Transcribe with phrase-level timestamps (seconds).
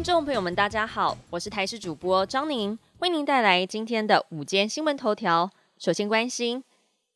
[0.00, 5.50] 听众朋友们，大家好，我是台视主播张宁，为您带来今天的午间新闻头条。
[5.78, 6.64] 首先关心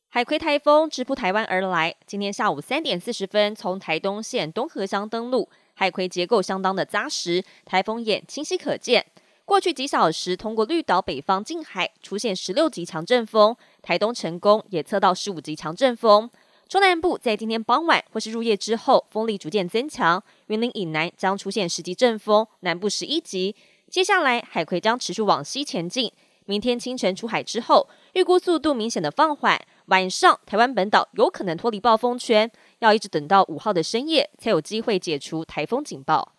[0.09, 9.03] 海葵台风直扑台湾而来，今天下午三点四十分从台东县东河乡登陆，海葵结构相当的扎实，台风眼清晰可见。
[9.45, 16.29] 过去几小时，通过绿岛北方近海出现十六级强阵风，台东成功也测到十五级强阵风。
[16.67, 23.55] 中南部在今天傍晚或是入夜之后，风力逐渐增强，云林以南将出现十级阵风，南部十一级。
[23.87, 26.11] 接下来海葵将持续往西前进，
[26.45, 36.34] 明天清晨出海之后，预估速度明显的放缓，晚上台湾本岛有可能脱离暴风圈，要一直等到五号的深夜才有机会解除台风警报。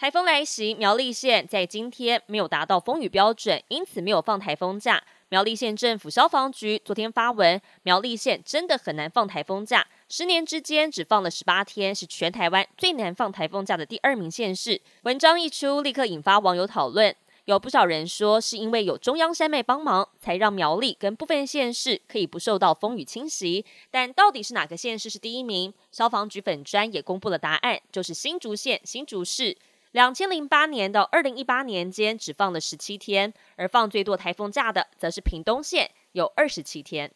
[0.00, 5.04] 台风来袭，苗栗县在今天没有达到风雨标准，因此没有放台风假。
[5.28, 14.80] 苗栗县政府消防局昨天发文，苗栗县真的很难放台风假，十年之间只放了十八天，是全台湾最难放台风假的第二名县市。
[15.02, 23.66] 文章一出，立刻引发网友讨论，有不少人说是因为有中央山脉帮忙，才让苗栗跟部分县市可以不受到风雨侵袭。
[23.90, 25.74] 但到底是哪个县市是第一名？
[25.92, 29.54] 消防局粉专也公布了答案，就是新竹县新竹市。
[29.92, 37.12] 两千零八年到二零一八年间只放了十七天，而放最多台风假的则是屏东县，有二十七天。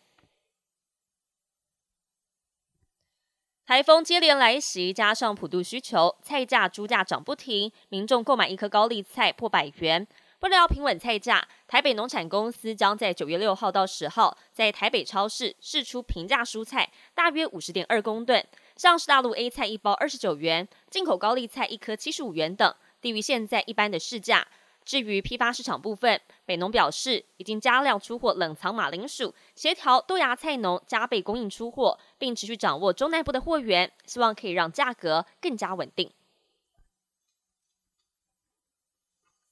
[3.64, 10.06] 台风接连来袭，加上普渡需求，菜价、猪价涨不停，民众购买一颗高丽菜破百元。
[10.45, 18.47] 为了要平稳菜价，台北农产公司将在九月六号到十号在台北超市试出平价蔬菜，大约五十点二公吨。
[18.77, 24.47] 像是大陆 A 菜一包二十九元，进口高丽菜一颗七十五元等，低于现在一般的市价。
[24.84, 36.12] 至于批发市场部分，北农表示已经加量出货冷藏马铃薯，协调豆芽菜农加倍供应出货，并持续掌握中南部的货源，希望可以让价格更加稳定。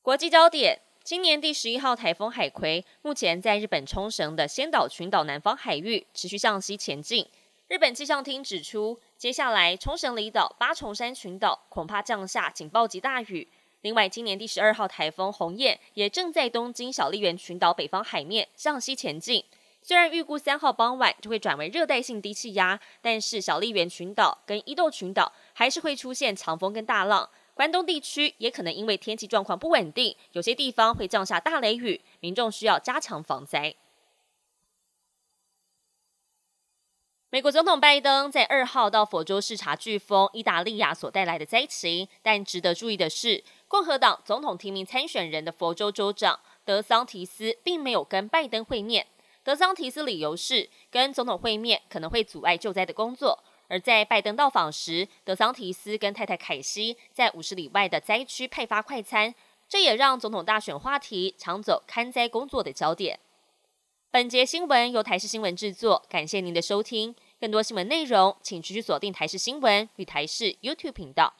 [0.04, 7.24] 国际焦点：今年第十一号台风海葵，目前在日本冲绳的仙岛群岛南方海域持续向西前进。
[7.68, 8.98] 日本气象厅指出。
[9.16, 13.46] 接下来，冲绳离岛、八重山群岛恐怕降下警报级大雨。
[13.82, 19.44] 另外，今年第十二号台风红叶也正在东京小笠原群岛北方海面向西前进。
[19.84, 27.30] 虽然预估三号傍晚就会转为热带性低气压，但是小笠原群岛跟伊豆群岛还是会出现强风跟大浪。
[27.54, 33.74] 关东地区也可能因为天气状况不稳定，有些地方会降下大雷雨，民众需要加强防灾。
[37.28, 49.06] 美国总统拜登在二号到佛州视察飓风意大利亚所带来的灾情，但值得注意的是，共和党总统提名参选人的佛州州长德桑提斯并没有跟拜登会面。
[49.42, 53.42] 德桑提斯理由是，跟总统会面可能会阻碍救灾的工作。
[53.72, 59.34] 而在拜登到访时，德桑提斯跟太太凯西在五十里外的灾区派发快餐，
[59.66, 63.18] 这也让总统大选话题抢走看灾工作的焦点。
[64.10, 67.16] 本节新闻由台视新闻制作，感谢您的收听。
[67.40, 71.32] 更多新闻内容，请持续锁定台视新闻与台视 YouTube 频道。